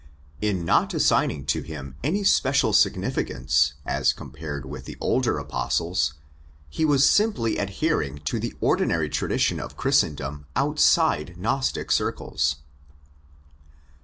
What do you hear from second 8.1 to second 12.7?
to the ordinary tradition of Christendom outside Gnostic circles.